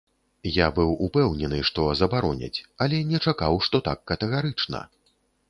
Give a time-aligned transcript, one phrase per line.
[0.53, 4.83] Я быў упэўнены, што забароняць, але не чакаў, што так катэгарычна.